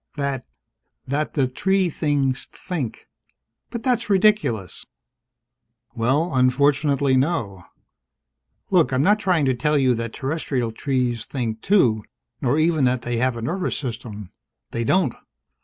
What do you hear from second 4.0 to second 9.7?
ridiculous!" "Well, unfortunately, no. Look, I'm not trying to